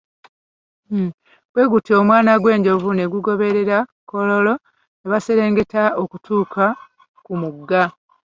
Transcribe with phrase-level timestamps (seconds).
[1.51, 3.77] Bwe gutyo, omwana gw'enjovu ne gugoberera
[4.09, 4.53] Kaloolo
[4.99, 6.65] ne baserengeta okutuuka
[7.25, 7.83] ku mugga.